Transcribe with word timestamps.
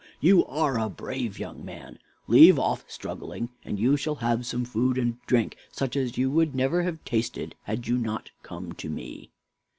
you 0.19 0.43
are 0.47 0.79
a 0.79 0.89
brave 0.89 1.37
young 1.37 1.63
man! 1.63 1.99
Leave 2.25 2.57
off 2.57 2.83
struggling, 2.87 3.49
and 3.63 3.77
you 3.77 3.95
shall 3.95 4.15
have 4.15 4.47
some 4.47 4.65
food 4.65 4.97
and 4.97 5.23
drink, 5.27 5.55
such 5.71 5.95
as 5.95 6.17
you 6.17 6.31
would 6.31 6.55
never 6.55 6.81
have 6.81 6.97
tasted 7.05 7.53
had 7.65 7.85
you 7.87 7.99
not 7.99 8.31
come 8.41 8.71
to 8.71 8.89
me." 8.89 9.29